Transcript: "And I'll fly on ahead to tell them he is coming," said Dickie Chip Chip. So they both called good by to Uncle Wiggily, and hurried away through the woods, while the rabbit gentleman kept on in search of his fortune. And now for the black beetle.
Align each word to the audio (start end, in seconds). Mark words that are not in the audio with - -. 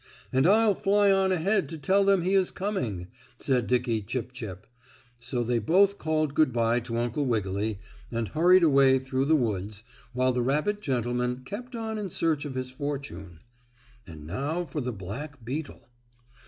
"And 0.33 0.47
I'll 0.47 0.73
fly 0.73 1.11
on 1.11 1.31
ahead 1.31 1.69
to 1.69 1.77
tell 1.77 2.03
them 2.03 2.23
he 2.23 2.33
is 2.33 2.49
coming," 2.49 3.09
said 3.37 3.67
Dickie 3.67 4.01
Chip 4.01 4.31
Chip. 4.33 4.65
So 5.19 5.43
they 5.43 5.59
both 5.59 5.99
called 5.99 6.33
good 6.33 6.51
by 6.51 6.79
to 6.79 6.97
Uncle 6.97 7.27
Wiggily, 7.27 7.77
and 8.11 8.27
hurried 8.29 8.63
away 8.63 8.97
through 8.97 9.25
the 9.25 9.35
woods, 9.35 9.83
while 10.13 10.33
the 10.33 10.41
rabbit 10.41 10.81
gentleman 10.81 11.43
kept 11.45 11.75
on 11.75 11.99
in 11.99 12.09
search 12.09 12.45
of 12.45 12.55
his 12.55 12.71
fortune. 12.71 13.41
And 14.07 14.25
now 14.25 14.65
for 14.65 14.81
the 14.81 14.91
black 14.91 15.45
beetle. 15.45 15.87